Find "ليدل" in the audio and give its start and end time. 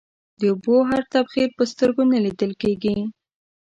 2.25-2.51